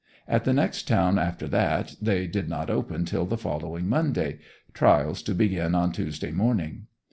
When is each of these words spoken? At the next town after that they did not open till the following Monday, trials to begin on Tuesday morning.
At 0.27 0.45
the 0.45 0.51
next 0.53 0.87
town 0.87 1.19
after 1.19 1.47
that 1.49 1.93
they 2.01 2.25
did 2.25 2.49
not 2.49 2.71
open 2.71 3.05
till 3.05 3.27
the 3.27 3.37
following 3.37 3.87
Monday, 3.87 4.39
trials 4.73 5.21
to 5.21 5.35
begin 5.35 5.75
on 5.75 5.91
Tuesday 5.91 6.31
morning. 6.31 6.87